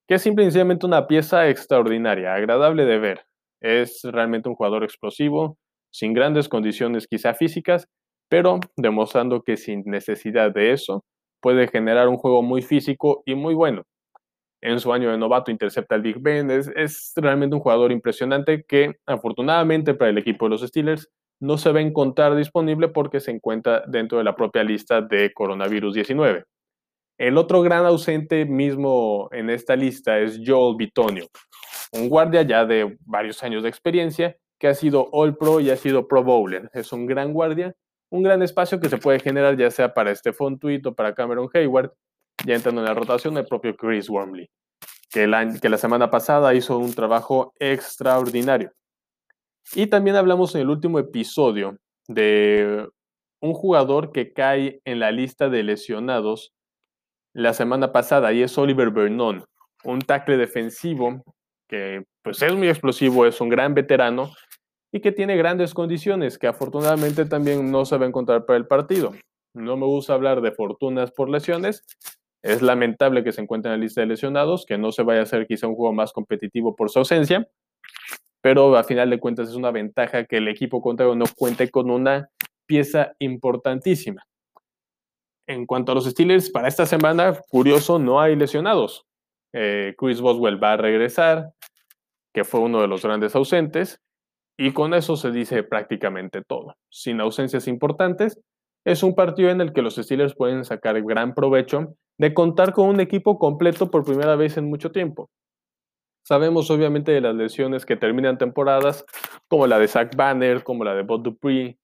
que 0.08 0.14
es 0.14 0.22
simplemente 0.22 0.86
una 0.86 1.06
pieza 1.06 1.48
extraordinaria, 1.48 2.34
agradable 2.34 2.84
de 2.84 2.98
ver. 2.98 3.26
Es 3.60 4.00
realmente 4.04 4.48
un 4.48 4.54
jugador 4.54 4.82
explosivo, 4.82 5.58
sin 5.92 6.14
grandes 6.14 6.48
condiciones 6.48 7.06
quizá 7.06 7.34
físicas, 7.34 7.86
pero 8.28 8.58
demostrando 8.76 9.42
que 9.42 9.56
sin 9.56 9.82
necesidad 9.84 10.52
de 10.52 10.72
eso 10.72 11.04
puede 11.42 11.68
generar 11.68 12.08
un 12.08 12.16
juego 12.16 12.42
muy 12.42 12.62
físico 12.62 13.22
y 13.26 13.34
muy 13.34 13.54
bueno. 13.54 13.82
En 14.62 14.78
su 14.78 14.92
año 14.92 15.10
de 15.10 15.18
novato 15.18 15.50
intercepta 15.50 15.96
al 15.96 16.02
Big 16.02 16.18
Ben, 16.20 16.50
es, 16.50 17.12
realmente 17.16 17.56
un 17.56 17.60
jugador 17.60 17.92
impresionante 17.92 18.64
que 18.66 18.94
afortunadamente 19.06 19.92
para 19.92 20.10
el 20.10 20.18
equipo 20.18 20.46
de 20.46 20.50
los 20.50 20.62
Steelers 20.62 21.10
no 21.42 21.58
se 21.58 21.72
va 21.72 21.80
a 21.80 21.82
encontrar 21.82 22.34
disponible 22.36 22.88
porque 22.88 23.20
se 23.20 23.30
encuentra 23.30 23.82
dentro 23.86 24.18
de 24.18 24.24
la 24.24 24.34
propia 24.34 24.64
lista 24.64 25.00
de 25.00 25.32
coronavirus 25.32 25.94
19. 25.94 26.44
El 27.18 27.36
otro 27.36 27.62
gran 27.62 27.84
ausente 27.84 28.44
mismo 28.44 29.28
en 29.32 29.50
esta 29.50 29.76
lista 29.76 30.18
es 30.18 30.40
Joel 30.44 30.76
Bitonio, 30.76 31.26
un 31.92 32.08
guardia 32.08 32.42
ya 32.42 32.64
de 32.64 32.96
varios 33.04 33.42
años 33.42 33.62
de 33.62 33.68
experiencia 33.68 34.36
que 34.58 34.68
ha 34.68 34.74
sido 34.74 35.08
All 35.12 35.36
Pro 35.36 35.60
y 35.60 35.70
ha 35.70 35.76
sido 35.76 36.08
Pro 36.08 36.22
Bowler. 36.22 36.70
Es 36.72 36.92
un 36.92 37.06
gran 37.06 37.32
guardia 37.32 37.74
un 38.12 38.22
gran 38.22 38.42
espacio 38.42 38.78
que 38.78 38.90
se 38.90 38.98
puede 38.98 39.18
generar 39.20 39.56
ya 39.56 39.70
sea 39.70 39.94
para 39.94 40.14
Stephon 40.14 40.58
Tweet 40.58 40.82
o 40.84 40.94
para 40.94 41.14
Cameron 41.14 41.48
Hayward, 41.52 41.92
ya 42.44 42.54
entrando 42.54 42.82
en 42.82 42.86
la 42.86 42.92
rotación 42.92 43.38
el 43.38 43.46
propio 43.46 43.74
Chris 43.74 44.10
Wormley, 44.10 44.50
que, 45.10 45.26
que 45.60 45.68
la 45.70 45.78
semana 45.78 46.10
pasada 46.10 46.52
hizo 46.52 46.76
un 46.76 46.92
trabajo 46.92 47.54
extraordinario. 47.58 48.70
Y 49.74 49.86
también 49.86 50.16
hablamos 50.16 50.54
en 50.54 50.62
el 50.62 50.70
último 50.70 50.98
episodio 50.98 51.76
de 52.08 52.88
un 53.40 53.54
jugador 53.54 54.12
que 54.12 54.32
cae 54.32 54.81
en 54.84 55.00
la 55.00 55.10
lista 55.10 55.48
de 55.48 55.62
lesionados 55.62 56.52
la 57.34 57.54
semana 57.54 57.92
pasada 57.92 58.32
y 58.32 58.42
es 58.42 58.56
Oliver 58.58 58.90
Vernon, 58.90 59.44
un 59.84 60.00
tackle 60.00 60.36
defensivo 60.36 61.22
que 61.69 62.04
pues 62.22 62.42
es 62.42 62.54
muy 62.54 62.69
explosivo, 62.69 63.26
es 63.26 63.40
un 63.40 63.48
gran 63.48 63.74
veterano, 63.74 64.31
y 64.92 65.00
que 65.00 65.10
tiene 65.10 65.36
grandes 65.36 65.72
condiciones 65.72 66.38
que 66.38 66.46
afortunadamente 66.46 67.24
también 67.24 67.70
no 67.70 67.84
se 67.86 67.96
va 67.96 68.04
a 68.04 68.08
encontrar 68.08 68.44
para 68.44 68.58
el 68.58 68.66
partido. 68.66 69.12
No 69.54 69.76
me 69.76 69.86
gusta 69.86 70.12
hablar 70.12 70.42
de 70.42 70.52
fortunas 70.52 71.10
por 71.10 71.31
lesiones. 71.31 71.84
Es 72.42 72.60
lamentable 72.60 73.24
que 73.24 73.32
se 73.32 73.40
encuentre 73.40 73.72
en 73.72 73.78
la 73.78 73.82
lista 73.82 74.02
de 74.02 74.08
lesionados, 74.08 74.66
que 74.66 74.76
no 74.76 74.92
se 74.92 75.02
vaya 75.02 75.20
a 75.20 75.22
hacer 75.22 75.46
quizá 75.46 75.66
un 75.66 75.74
juego 75.74 75.94
más 75.94 76.12
competitivo 76.12 76.76
por 76.76 76.90
su 76.90 76.98
ausencia, 76.98 77.48
pero 78.43 78.77
a 78.77 78.84
final 78.84 79.08
de 79.08 79.20
cuentas 79.20 79.49
es 79.49 79.55
una 79.55 79.70
ventaja 79.70 80.25
que 80.25 80.39
el 80.39 80.49
equipo 80.49 80.82
contrario 80.82 81.15
no 81.15 81.25
cuente 81.37 81.70
con 81.70 81.91
una 81.91 82.29
pieza 82.67 83.13
importantísima. 83.19 84.27
En 85.46 85.65
cuanto 85.65 85.93
a 85.93 85.94
los 85.94 86.05
Steelers, 86.05 86.51
para 86.51 86.69
esta 86.69 86.84
semana, 86.84 87.41
curioso, 87.49 87.99
no 87.99 88.20
hay 88.20 88.37
lesionados. 88.37 89.05
Eh, 89.53 89.94
Chris 89.96 90.20
Boswell 90.20 90.63
va 90.63 90.72
a 90.72 90.77
regresar, 90.77 91.53
que 92.34 92.44
fue 92.44 92.61
uno 92.61 92.81
de 92.81 92.89
los 92.89 93.03
grandes 93.03 93.34
ausentes, 93.37 94.01
y 94.58 94.72
con 94.72 94.94
eso 94.94 95.17
se 95.17 95.31
dice 95.31 95.63
prácticamente 95.63 96.43
todo. 96.43 96.77
Sin 96.91 97.20
ausencias 97.20 97.69
importantes, 97.69 98.41
es 98.84 99.03
un 99.03 99.15
partido 99.15 99.51
en 99.51 99.61
el 99.61 99.72
que 99.72 99.82
los 99.82 99.96
Steelers 99.96 100.34
pueden 100.34 100.65
sacar 100.65 101.01
gran 101.03 101.34
provecho 101.34 101.94
de 102.19 102.34
contar 102.34 102.72
con 102.72 102.89
un 102.89 103.01
equipo 103.01 103.39
completo 103.39 103.91
por 103.91 104.05
primera 104.05 104.37
vez 104.37 104.56
en 104.56 104.69
mucho 104.69 104.91
tiempo. 104.91 105.31
Sabemos 106.22 106.70
obviamente 106.70 107.12
de 107.12 107.20
las 107.20 107.34
lesiones 107.34 107.84
que 107.84 107.96
terminan 107.96 108.38
temporadas, 108.38 109.05
como 109.48 109.67
la 109.67 109.79
de 109.79 109.88
Zach 109.88 110.14
Banner, 110.14 110.62
como 110.62 110.84
la 110.84 110.94
de 110.94 111.02
Bob 111.02 111.22
Dupree, 111.22 111.76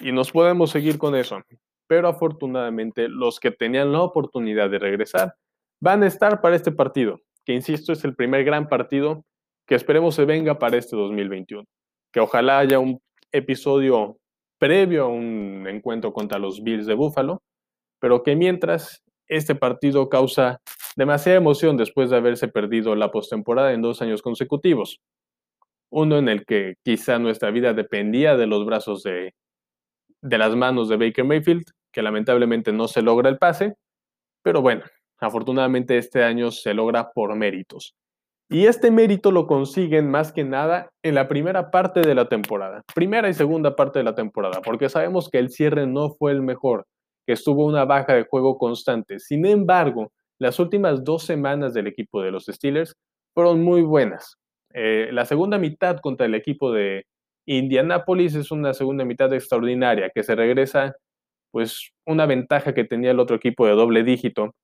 y 0.00 0.12
nos 0.12 0.32
podemos 0.32 0.70
seguir 0.70 0.98
con 0.98 1.14
eso. 1.14 1.40
Pero 1.86 2.08
afortunadamente 2.08 3.08
los 3.08 3.38
que 3.38 3.50
tenían 3.50 3.92
la 3.92 4.02
oportunidad 4.02 4.70
de 4.70 4.78
regresar 4.78 5.34
van 5.80 6.02
a 6.02 6.06
estar 6.06 6.40
para 6.40 6.56
este 6.56 6.72
partido, 6.72 7.20
que 7.44 7.52
insisto 7.52 7.92
es 7.92 8.04
el 8.04 8.14
primer 8.14 8.44
gran 8.44 8.68
partido 8.68 9.24
que 9.66 9.74
esperemos 9.74 10.14
se 10.14 10.24
venga 10.24 10.58
para 10.58 10.76
este 10.76 10.96
2021 10.96 11.64
que 12.14 12.20
ojalá 12.20 12.60
haya 12.60 12.78
un 12.78 13.02
episodio 13.32 14.18
previo 14.58 15.04
a 15.04 15.08
un 15.08 15.66
encuentro 15.68 16.12
contra 16.12 16.38
los 16.38 16.62
Bills 16.62 16.86
de 16.86 16.94
Buffalo, 16.94 17.42
pero 17.98 18.22
que 18.22 18.36
mientras 18.36 19.02
este 19.28 19.54
partido 19.54 20.08
causa 20.08 20.60
demasiada 20.96 21.38
emoción 21.38 21.76
después 21.76 22.10
de 22.10 22.16
haberse 22.16 22.48
perdido 22.48 22.94
la 22.94 23.10
postemporada 23.10 23.72
en 23.72 23.82
dos 23.82 24.02
años 24.02 24.22
consecutivos. 24.22 25.00
Uno 25.90 26.18
en 26.18 26.28
el 26.28 26.44
que 26.44 26.74
quizá 26.84 27.18
nuestra 27.18 27.50
vida 27.50 27.72
dependía 27.72 28.36
de 28.36 28.46
los 28.46 28.64
brazos 28.66 29.02
de, 29.02 29.34
de 30.22 30.38
las 30.38 30.56
manos 30.56 30.88
de 30.88 30.96
Baker 30.96 31.24
Mayfield, 31.24 31.64
que 31.92 32.02
lamentablemente 32.02 32.72
no 32.72 32.88
se 32.88 33.02
logra 33.02 33.28
el 33.28 33.38
pase, 33.38 33.74
pero 34.42 34.60
bueno, 34.60 34.82
afortunadamente 35.18 35.96
este 35.98 36.24
año 36.24 36.50
se 36.50 36.74
logra 36.74 37.12
por 37.12 37.34
méritos. 37.36 37.94
Y 38.50 38.66
este 38.66 38.90
mérito 38.90 39.30
lo 39.32 39.46
consiguen 39.46 40.10
más 40.10 40.32
que 40.32 40.44
nada 40.44 40.90
en 41.02 41.14
la 41.14 41.28
primera 41.28 41.70
parte 41.70 42.00
de 42.00 42.14
la 42.14 42.28
temporada, 42.28 42.82
primera 42.94 43.28
y 43.28 43.34
segunda 43.34 43.74
parte 43.74 44.00
de 44.00 44.04
la 44.04 44.14
temporada, 44.14 44.60
porque 44.60 44.88
sabemos 44.88 45.30
que 45.30 45.38
el 45.38 45.50
cierre 45.50 45.86
no 45.86 46.10
fue 46.10 46.32
el 46.32 46.42
mejor, 46.42 46.84
que 47.26 47.32
estuvo 47.32 47.66
una 47.66 47.84
baja 47.84 48.14
de 48.14 48.24
juego 48.24 48.58
constante. 48.58 49.18
Sin 49.18 49.46
embargo, 49.46 50.12
las 50.38 50.58
últimas 50.58 51.04
dos 51.04 51.24
semanas 51.24 51.74
del 51.74 51.86
equipo 51.86 52.22
de 52.22 52.30
los 52.30 52.46
Steelers 52.46 52.94
fueron 53.34 53.62
muy 53.62 53.82
buenas. 53.82 54.36
Eh, 54.72 55.08
la 55.12 55.24
segunda 55.24 55.58
mitad 55.58 55.98
contra 56.00 56.26
el 56.26 56.34
equipo 56.34 56.72
de 56.72 57.06
Indianapolis 57.46 58.34
es 58.34 58.50
una 58.50 58.74
segunda 58.74 59.04
mitad 59.04 59.32
extraordinaria, 59.32 60.10
que 60.14 60.22
se 60.22 60.34
regresa 60.34 60.94
pues 61.52 61.92
una 62.04 62.26
ventaja 62.26 62.74
que 62.74 62.84
tenía 62.84 63.12
el 63.12 63.20
otro 63.20 63.36
equipo 63.36 63.66
de 63.66 63.74
doble 63.74 64.02
dígito 64.02 64.54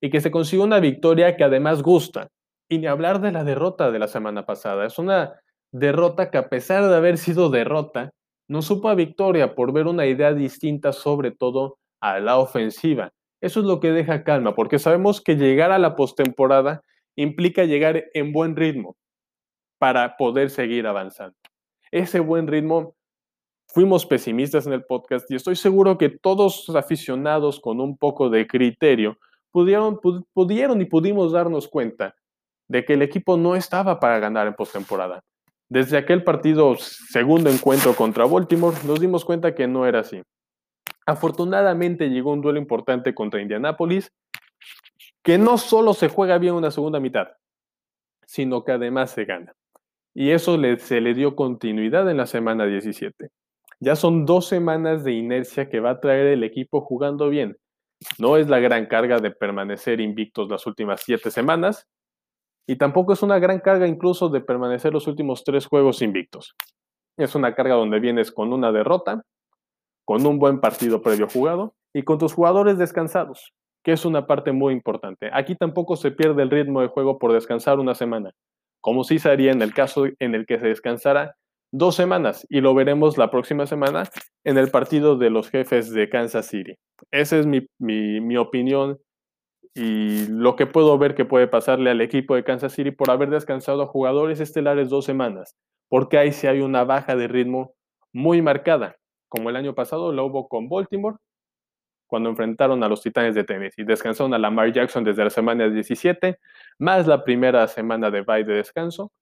y 0.00 0.10
que 0.10 0.20
se 0.20 0.30
consiguió 0.30 0.64
una 0.64 0.80
victoria 0.80 1.36
que 1.36 1.44
además 1.44 1.82
gusta. 1.82 2.28
Y 2.70 2.78
ni 2.78 2.86
hablar 2.86 3.20
de 3.20 3.32
la 3.32 3.44
derrota 3.44 3.90
de 3.90 3.98
la 3.98 4.08
semana 4.08 4.46
pasada. 4.46 4.86
Es 4.86 4.98
una 4.98 5.40
derrota 5.72 6.30
que 6.30 6.38
a 6.38 6.48
pesar 6.48 6.88
de 6.88 6.96
haber 6.96 7.18
sido 7.18 7.50
derrota, 7.50 8.12
no 8.48 8.62
supo 8.62 8.88
a 8.88 8.94
victoria 8.94 9.54
por 9.54 9.72
ver 9.72 9.86
una 9.86 10.06
idea 10.06 10.32
distinta 10.32 10.92
sobre 10.92 11.32
todo 11.32 11.78
a 12.00 12.20
la 12.20 12.38
ofensiva. 12.38 13.12
Eso 13.40 13.60
es 13.60 13.66
lo 13.66 13.80
que 13.80 13.92
deja 13.92 14.24
calma, 14.24 14.54
porque 14.54 14.78
sabemos 14.78 15.20
que 15.20 15.36
llegar 15.36 15.70
a 15.70 15.78
la 15.78 15.96
postemporada 15.96 16.82
implica 17.16 17.64
llegar 17.64 18.04
en 18.14 18.32
buen 18.32 18.56
ritmo 18.56 18.96
para 19.78 20.16
poder 20.16 20.50
seguir 20.50 20.86
avanzando. 20.86 21.36
Ese 21.90 22.20
buen 22.20 22.46
ritmo, 22.46 22.96
fuimos 23.68 24.06
pesimistas 24.06 24.66
en 24.66 24.72
el 24.72 24.84
podcast 24.84 25.30
y 25.30 25.36
estoy 25.36 25.56
seguro 25.56 25.98
que 25.98 26.08
todos 26.08 26.64
los 26.68 26.76
aficionados 26.76 27.60
con 27.60 27.80
un 27.80 27.96
poco 27.96 28.30
de 28.30 28.46
criterio 28.46 29.18
pudieron, 29.50 30.00
pudieron 30.32 30.80
y 30.80 30.84
pudimos 30.86 31.32
darnos 31.32 31.68
cuenta 31.68 32.14
de 32.68 32.84
que 32.84 32.94
el 32.94 33.02
equipo 33.02 33.36
no 33.36 33.56
estaba 33.56 33.98
para 34.00 34.18
ganar 34.18 34.46
en 34.46 34.54
postemporada. 34.54 35.22
Desde 35.70 35.98
aquel 35.98 36.24
partido, 36.24 36.76
segundo 36.76 37.50
encuentro 37.50 37.94
contra 37.94 38.24
Baltimore, 38.24 38.76
nos 38.86 39.00
dimos 39.00 39.24
cuenta 39.24 39.54
que 39.54 39.66
no 39.66 39.86
era 39.86 40.00
así. 40.00 40.22
Afortunadamente 41.08 42.10
llegó 42.10 42.34
un 42.34 42.42
duelo 42.42 42.58
importante 42.58 43.14
contra 43.14 43.40
Indianapolis, 43.40 44.12
que 45.22 45.38
no 45.38 45.56
solo 45.56 45.94
se 45.94 46.10
juega 46.10 46.36
bien 46.36 46.52
una 46.52 46.70
segunda 46.70 47.00
mitad, 47.00 47.28
sino 48.26 48.62
que 48.62 48.72
además 48.72 49.12
se 49.12 49.24
gana. 49.24 49.54
Y 50.12 50.32
eso 50.32 50.58
se 50.76 51.00
le 51.00 51.14
dio 51.14 51.34
continuidad 51.34 52.10
en 52.10 52.18
la 52.18 52.26
semana 52.26 52.66
17. 52.66 53.30
Ya 53.80 53.96
son 53.96 54.26
dos 54.26 54.48
semanas 54.48 55.02
de 55.02 55.12
inercia 55.12 55.70
que 55.70 55.80
va 55.80 55.92
a 55.92 56.00
traer 56.00 56.26
el 56.26 56.44
equipo 56.44 56.82
jugando 56.82 57.30
bien. 57.30 57.56
No 58.18 58.36
es 58.36 58.50
la 58.50 58.58
gran 58.58 58.84
carga 58.84 59.18
de 59.18 59.30
permanecer 59.30 60.00
invictos 60.00 60.50
las 60.50 60.66
últimas 60.66 61.00
siete 61.00 61.30
semanas, 61.30 61.88
y 62.66 62.76
tampoco 62.76 63.14
es 63.14 63.22
una 63.22 63.38
gran 63.38 63.60
carga 63.60 63.86
incluso 63.86 64.28
de 64.28 64.42
permanecer 64.42 64.92
los 64.92 65.06
últimos 65.06 65.42
tres 65.42 65.64
juegos 65.64 66.02
invictos. 66.02 66.54
Es 67.16 67.34
una 67.34 67.54
carga 67.54 67.76
donde 67.76 67.98
vienes 67.98 68.30
con 68.30 68.52
una 68.52 68.72
derrota, 68.72 69.22
con 70.08 70.24
un 70.24 70.38
buen 70.38 70.58
partido 70.58 71.02
previo 71.02 71.28
jugado 71.28 71.74
y 71.94 72.02
con 72.02 72.16
tus 72.16 72.32
jugadores 72.32 72.78
descansados, 72.78 73.52
que 73.84 73.92
es 73.92 74.06
una 74.06 74.26
parte 74.26 74.52
muy 74.52 74.72
importante. 74.72 75.28
Aquí 75.34 75.54
tampoco 75.54 75.96
se 75.96 76.10
pierde 76.10 76.42
el 76.42 76.48
ritmo 76.48 76.80
de 76.80 76.86
juego 76.86 77.18
por 77.18 77.34
descansar 77.34 77.78
una 77.78 77.94
semana, 77.94 78.30
como 78.80 79.04
sí 79.04 79.18
se 79.18 79.28
haría 79.28 79.52
en 79.52 79.60
el 79.60 79.74
caso 79.74 80.06
en 80.18 80.34
el 80.34 80.46
que 80.46 80.58
se 80.58 80.68
descansara 80.68 81.34
dos 81.74 81.94
semanas 81.94 82.46
y 82.48 82.62
lo 82.62 82.74
veremos 82.74 83.18
la 83.18 83.30
próxima 83.30 83.66
semana 83.66 84.04
en 84.44 84.56
el 84.56 84.70
partido 84.70 85.18
de 85.18 85.28
los 85.28 85.50
jefes 85.50 85.92
de 85.92 86.08
Kansas 86.08 86.46
City. 86.46 86.76
Esa 87.10 87.38
es 87.38 87.44
mi, 87.44 87.66
mi, 87.78 88.22
mi 88.22 88.38
opinión 88.38 88.96
y 89.74 90.26
lo 90.28 90.56
que 90.56 90.66
puedo 90.66 90.96
ver 90.96 91.16
que 91.16 91.26
puede 91.26 91.48
pasarle 91.48 91.90
al 91.90 92.00
equipo 92.00 92.34
de 92.34 92.44
Kansas 92.44 92.72
City 92.72 92.92
por 92.92 93.10
haber 93.10 93.28
descansado 93.28 93.82
a 93.82 93.86
jugadores 93.86 94.40
estelares 94.40 94.88
dos 94.88 95.04
semanas, 95.04 95.54
porque 95.90 96.16
ahí 96.16 96.32
sí 96.32 96.46
hay 96.46 96.62
una 96.62 96.84
baja 96.84 97.14
de 97.14 97.28
ritmo 97.28 97.74
muy 98.10 98.40
marcada, 98.40 98.96
como 99.28 99.50
el 99.50 99.56
año 99.56 99.74
pasado 99.74 100.12
lo 100.12 100.26
hubo 100.26 100.48
con 100.48 100.68
Baltimore, 100.68 101.16
cuando 102.08 102.30
enfrentaron 102.30 102.82
a 102.82 102.88
los 102.88 103.02
Titanes 103.02 103.34
de 103.34 103.44
Tennessee. 103.44 103.84
Descansaron 103.84 104.34
a 104.34 104.38
Lamar 104.38 104.72
Jackson 104.72 105.04
desde 105.04 105.22
la 105.22 105.30
semana 105.30 105.68
17, 105.68 106.38
más 106.78 107.06
la 107.06 107.22
primera 107.22 107.68
semana 107.68 108.10
de 108.10 108.22
bye 108.22 108.44
de 108.44 108.54
descanso, 108.54 109.12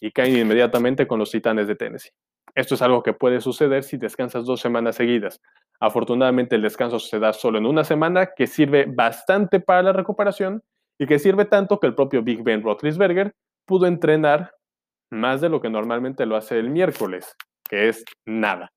y 0.00 0.12
caen 0.12 0.38
inmediatamente 0.38 1.06
con 1.06 1.18
los 1.18 1.30
Titanes 1.30 1.66
de 1.66 1.74
Tennessee. 1.74 2.12
Esto 2.54 2.74
es 2.76 2.82
algo 2.82 3.02
que 3.02 3.12
puede 3.12 3.40
suceder 3.40 3.82
si 3.82 3.98
descansas 3.98 4.46
dos 4.46 4.60
semanas 4.60 4.96
seguidas. 4.96 5.42
Afortunadamente 5.78 6.56
el 6.56 6.62
descanso 6.62 6.98
se 6.98 7.18
da 7.18 7.34
solo 7.34 7.58
en 7.58 7.66
una 7.66 7.84
semana, 7.84 8.30
que 8.34 8.46
sirve 8.46 8.86
bastante 8.88 9.60
para 9.60 9.82
la 9.82 9.92
recuperación 9.92 10.62
y 10.98 11.06
que 11.06 11.18
sirve 11.18 11.44
tanto 11.44 11.78
que 11.78 11.88
el 11.88 11.94
propio 11.94 12.22
Big 12.22 12.42
Ben 12.42 12.62
Roethlisberger 12.62 13.34
pudo 13.66 13.86
entrenar 13.86 14.54
más 15.10 15.40
de 15.40 15.48
lo 15.48 15.60
que 15.60 15.68
normalmente 15.68 16.24
lo 16.24 16.36
hace 16.36 16.58
el 16.58 16.70
miércoles, 16.70 17.34
que 17.68 17.88
es 17.88 18.04
nada. 18.24 18.72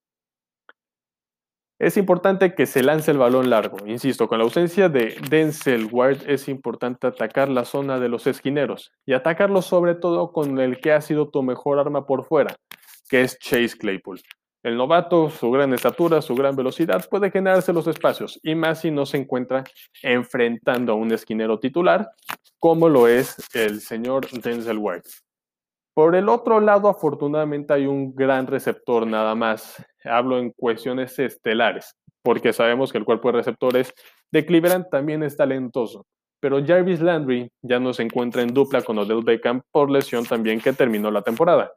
Es 1.80 1.96
importante 1.96 2.56
que 2.56 2.66
se 2.66 2.84
lance 2.84 3.10
el 3.10 3.18
balón 3.18 3.50
largo. 3.50 3.78
Insisto, 3.88 4.28
con 4.28 4.40
la 4.40 4.44
ausencia 4.44 4.90
de 4.90 5.16
Denzel 5.30 5.88
Ward 5.90 6.30
es 6.30 6.50
importante 6.50 7.08
atacar 7.08 7.48
la 7.48 7.64
zona 7.64 8.02
de 8.02 8.10
los 8.10 8.28
esquineros 8.28 8.92
y 9.06 9.14
atacarlo 9.14 9.62
sobre 9.62 9.96
todo 9.96 10.34
con 10.34 10.60
el 10.60 10.82
que 10.82 10.92
ha 10.92 11.00
sido 11.00 11.30
tu 11.30 11.42
mejor 11.42 11.80
arma 11.80 12.06
por 12.06 12.26
fuera, 12.26 12.54
que 13.10 13.22
es 13.22 13.40
Chase 13.40 13.78
Claypool. 13.78 14.20
El 14.62 14.76
novato, 14.76 15.30
su 15.30 15.50
gran 15.52 15.74
estatura, 15.74 16.22
su 16.22 16.36
gran 16.36 16.54
velocidad, 16.54 17.08
puede 17.10 17.32
generarse 17.32 17.72
los 17.72 17.88
espacios, 17.88 18.38
y 18.44 18.56
más 18.56 18.82
si 18.82 18.92
no 18.92 19.06
se 19.06 19.16
encuentra 19.16 19.64
enfrentando 20.04 20.92
a 20.92 20.96
un 20.96 21.14
esquinero 21.14 21.60
titular, 21.60 22.12
como 22.60 22.90
lo 22.90 23.08
es 23.08 23.38
el 23.54 23.80
señor 23.80 24.30
Denzel 24.30 24.80
White. 24.82 25.10
Por 25.94 26.16
el 26.16 26.28
otro 26.28 26.60
lado, 26.60 26.90
afortunadamente 26.90 27.74
hay 27.74 27.86
un 27.86 28.14
gran 28.14 28.48
receptor 28.48 29.08
nada 29.08 29.34
más. 29.34 29.82
Hablo 30.04 30.40
en 30.40 30.52
cuestiones 30.52 31.18
estelares, 31.20 31.96
porque 32.22 32.54
sabemos 32.54 32.92
que 32.92 32.98
el 32.98 33.06
cuerpo 33.06 33.32
de 33.32 33.38
receptores 33.38 33.94
de 34.32 34.46
Cleveland 34.46 34.90
también 34.90 35.24
es 35.24 35.36
talentoso. 35.36 36.06
Pero 36.40 36.66
Jarvis 36.66 37.02
Landry 37.02 37.52
ya 37.62 37.80
no 37.80 37.94
se 37.94 38.04
encuentra 38.04 38.42
en 38.42 38.54
dupla 38.54 38.82
con 38.82 38.98
Odell 38.98 39.24
Beckham 39.24 39.62
por 39.72 39.92
lesión 39.92 40.26
también 40.26 40.62
que 40.62 40.74
terminó 40.74 41.12
la 41.12 41.22
temporada. 41.22 41.74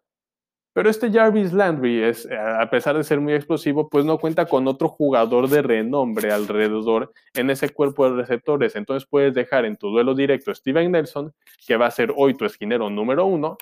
Pero 0.74 0.88
este 0.88 1.12
Jarvis 1.12 1.52
Landry, 1.52 2.02
es, 2.02 2.26
a 2.30 2.70
pesar 2.70 2.96
de 2.96 3.04
ser 3.04 3.20
muy 3.20 3.34
explosivo, 3.34 3.90
pues 3.90 4.06
no 4.06 4.16
cuenta 4.16 4.46
con 4.46 4.66
otro 4.66 4.88
jugador 4.88 5.48
de 5.48 5.60
renombre 5.60 6.32
alrededor 6.32 7.12
en 7.34 7.50
ese 7.50 7.68
cuerpo 7.68 8.08
de 8.08 8.16
receptores. 8.16 8.74
Entonces 8.74 9.06
puedes 9.08 9.34
dejar 9.34 9.66
en 9.66 9.76
tu 9.76 9.90
duelo 9.90 10.14
directo 10.14 10.50
a 10.50 10.54
Steven 10.54 10.90
Nelson, 10.90 11.34
que 11.66 11.76
va 11.76 11.86
a 11.86 11.90
ser 11.90 12.14
hoy 12.16 12.34
tu 12.34 12.46
esquinero 12.46 12.88
número 12.88 13.26
uno, 13.26 13.58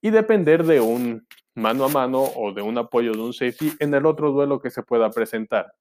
y 0.00 0.10
depender 0.10 0.64
de 0.64 0.80
un 0.80 1.26
mano 1.54 1.84
a 1.84 1.88
mano 1.88 2.22
o 2.22 2.52
de 2.52 2.62
un 2.62 2.78
apoyo 2.78 3.12
de 3.12 3.20
un 3.20 3.32
safety 3.32 3.72
en 3.80 3.92
el 3.94 4.06
otro 4.06 4.30
duelo 4.30 4.60
que 4.60 4.70
se 4.70 4.82
pueda 4.82 5.10
presentar. 5.10 5.72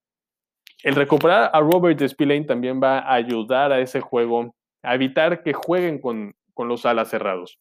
El 0.83 0.95
recuperar 0.95 1.49
a 1.53 1.59
Robert 1.59 2.01
Spillane 2.07 2.45
también 2.45 2.81
va 2.81 2.99
a 2.99 3.13
ayudar 3.13 3.71
a 3.71 3.79
ese 3.79 4.01
juego 4.01 4.55
a 4.83 4.95
evitar 4.95 5.43
que 5.43 5.53
jueguen 5.53 5.99
con, 5.99 6.35
con 6.53 6.67
los 6.67 6.85
alas 6.85 7.09
cerrados. 7.09 7.59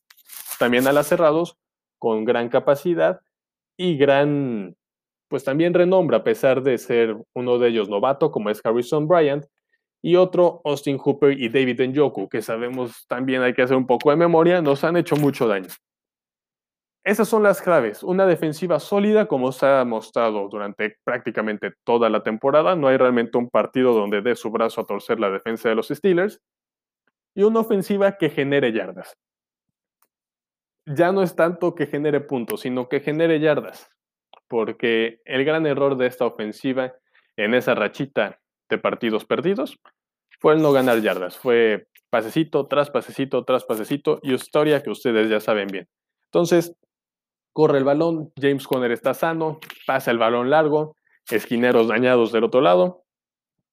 También 0.58 0.86
alas 0.86 1.06
cerrados 1.06 1.56
con 1.98 2.24
gran 2.24 2.48
capacidad 2.48 3.20
y 3.76 3.96
gran, 3.96 4.76
pues 5.28 5.44
también 5.44 5.74
renombre, 5.74 6.16
a 6.16 6.24
pesar 6.24 6.62
de 6.62 6.78
ser 6.78 7.16
uno 7.34 7.58
de 7.58 7.68
ellos 7.68 7.88
novato, 7.88 8.30
como 8.30 8.50
es 8.50 8.64
Harrison 8.64 9.06
Bryant, 9.06 9.44
y 10.02 10.16
otro 10.16 10.60
Austin 10.64 10.98
Hooper 10.98 11.38
y 11.38 11.48
David 11.48 11.80
Njoku, 11.88 12.28
que 12.28 12.42
sabemos 12.42 13.06
también 13.08 13.42
hay 13.42 13.54
que 13.54 13.62
hacer 13.62 13.76
un 13.76 13.86
poco 13.86 14.10
de 14.10 14.16
memoria, 14.16 14.62
nos 14.62 14.84
han 14.84 14.96
hecho 14.96 15.16
mucho 15.16 15.48
daño. 15.48 15.68
Esas 17.06 17.28
son 17.28 17.44
las 17.44 17.62
claves. 17.62 18.02
Una 18.02 18.26
defensiva 18.26 18.80
sólida, 18.80 19.26
como 19.26 19.52
se 19.52 19.64
ha 19.64 19.84
mostrado 19.84 20.48
durante 20.48 20.96
prácticamente 21.04 21.72
toda 21.84 22.10
la 22.10 22.24
temporada. 22.24 22.74
No 22.74 22.88
hay 22.88 22.96
realmente 22.96 23.38
un 23.38 23.48
partido 23.48 23.94
donde 23.94 24.22
dé 24.22 24.34
su 24.34 24.50
brazo 24.50 24.80
a 24.80 24.86
torcer 24.86 25.20
la 25.20 25.30
defensa 25.30 25.68
de 25.68 25.76
los 25.76 25.86
Steelers. 25.86 26.40
Y 27.36 27.44
una 27.44 27.60
ofensiva 27.60 28.18
que 28.18 28.28
genere 28.28 28.72
yardas 28.72 29.16
ya 30.86 31.12
no 31.12 31.22
es 31.22 31.34
tanto 31.34 31.74
que 31.74 31.86
genere 31.86 32.20
puntos, 32.20 32.60
sino 32.60 32.88
que 32.88 33.00
genere 33.00 33.40
yardas. 33.40 33.90
Porque 34.48 35.20
el 35.24 35.44
gran 35.44 35.66
error 35.66 35.96
de 35.96 36.06
esta 36.06 36.24
ofensiva 36.24 36.94
en 37.36 37.54
esa 37.54 37.74
rachita 37.74 38.40
de 38.68 38.78
partidos 38.78 39.24
perdidos 39.24 39.78
fue 40.40 40.54
el 40.54 40.62
no 40.62 40.72
ganar 40.72 41.00
yardas. 41.00 41.36
Fue 41.36 41.88
pasecito 42.10 42.66
tras 42.66 42.90
pasecito 42.90 43.44
tras 43.44 43.64
pasecito 43.64 44.20
y 44.22 44.32
historia 44.32 44.82
que 44.82 44.90
ustedes 44.90 45.28
ya 45.28 45.40
saben 45.40 45.66
bien. 45.68 45.88
Entonces, 46.30 46.76
corre 47.56 47.78
el 47.78 47.84
balón, 47.84 48.34
James 48.38 48.66
Conner 48.66 48.92
está 48.92 49.14
sano, 49.14 49.60
pasa 49.86 50.10
el 50.10 50.18
balón 50.18 50.50
largo, 50.50 50.94
esquineros 51.30 51.88
dañados 51.88 52.30
del 52.30 52.44
otro 52.44 52.60
lado 52.60 53.04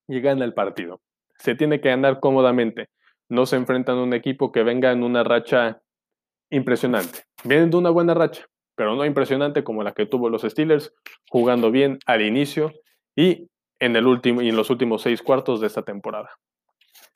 y 0.07 0.21
gana 0.21 0.45
el 0.45 0.53
partido. 0.53 1.01
Se 1.37 1.53
tiene 1.53 1.81
que 1.81 1.89
ganar 1.89 2.21
cómodamente. 2.21 2.87
No 3.27 3.45
se 3.45 3.57
enfrentan 3.57 3.97
a 3.97 4.03
un 4.03 4.13
equipo 4.13 4.53
que 4.53 4.63
venga 4.63 4.93
en 4.93 5.03
una 5.03 5.25
racha 5.25 5.81
impresionante. 6.49 7.23
Vienen 7.43 7.71
de 7.71 7.75
una 7.75 7.89
buena 7.89 8.13
racha. 8.13 8.45
pero 8.75 8.95
no 8.95 9.03
impresionante 9.03 9.65
como 9.65 9.83
la 9.83 9.91
que 9.91 10.05
tuvo 10.05 10.29
los 10.29 10.43
Steelers, 10.43 10.93
jugando 11.29 11.69
bien 11.69 11.99
al 12.05 12.21
inicio 12.21 12.71
y 13.17 13.49
en, 13.79 13.97
el 13.97 14.07
último, 14.07 14.41
y 14.41 14.47
en 14.47 14.55
los 14.55 14.69
últimos 14.69 15.01
seis 15.01 15.21
cuartos 15.21 15.59
de 15.59 15.67
esta 15.67 15.81
temporada. 15.81 16.29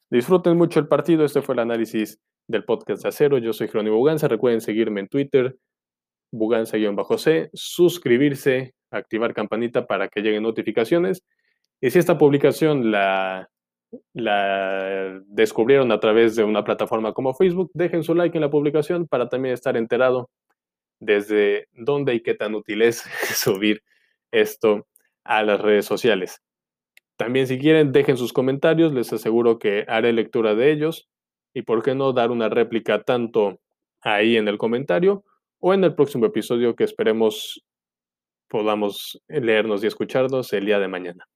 Disfruten 0.10 0.58
mucho 0.58 0.82
el 0.82 0.90
partido, 0.90 1.24
este 1.24 1.42
fue 1.42 1.56
el 1.56 1.60
análisis 1.60 2.20
del 2.46 2.66
podcast 2.66 3.04
de 3.04 3.10
Acero, 3.10 3.38
yo 3.38 3.54
soy 3.54 3.70
Jerónimo 3.70 3.96
Buganza, 3.96 4.28
recuerden 4.28 4.60
seguirme 4.60 5.00
en 5.00 5.08
Twitter, 5.08 5.56
Buganza-C, 6.32 7.50
suscribirse, 7.54 8.74
activar 8.92 9.34
campanita 9.34 9.88
para 9.88 10.08
que 10.08 10.22
lleguen 10.22 10.44
notificaciones, 10.44 11.24
y 11.80 11.92
si 11.92 12.00
esta 12.00 12.18
publicación 12.18 12.92
la, 12.92 13.50
la 14.14 15.22
descubrieron 15.28 15.92
a 15.92 16.00
través 16.00 16.36
de 16.36 16.44
una 16.44 16.64
plataforma 16.64 17.14
como 17.14 17.34
Facebook, 17.34 17.72
dejen 17.74 18.04
su 18.04 18.16
like 18.16 18.38
en 18.38 18.42
la 18.42 18.50
publicación 18.50 19.08
para 19.08 19.30
también 19.30 19.54
estar 19.54 19.78
enterado 19.78 20.30
desde 21.00 21.68
dónde 21.74 22.16
y 22.16 22.22
qué 22.22 22.34
tan 22.34 22.56
útil 22.56 22.82
es 22.82 22.98
subir 23.36 23.84
esto 24.32 24.88
a 25.24 25.44
las 25.44 25.62
redes 25.62 25.86
sociales. 25.86 26.42
También 27.16 27.48
si 27.48 27.58
quieren, 27.58 27.92
dejen 27.92 28.18
sus 28.18 28.34
comentarios, 28.34 28.94
les 28.94 29.12
aseguro 29.12 29.60
que 29.60 29.86
haré 29.88 30.14
lectura 30.14 30.56
de 30.56 30.72
ellos 30.72 31.10
y 31.54 31.64
por 31.64 31.84
qué 31.84 31.96
no 31.96 32.14
dar 32.14 32.32
una 32.32 32.50
réplica 32.50 33.02
tanto 33.02 33.60
ahí 34.02 34.38
en 34.38 34.48
el 34.48 34.58
comentario 34.58 35.24
o 35.60 35.74
en 35.74 35.84
el 35.84 35.96
próximo 35.96 36.26
episodio 36.26 36.76
que 36.76 36.84
esperemos 36.84 37.64
podamos 38.50 39.22
leernos 39.28 39.84
y 39.84 39.88
escucharnos 39.88 40.54
el 40.54 40.66
día 40.66 40.80
de 40.80 40.88
mañana. 40.88 41.28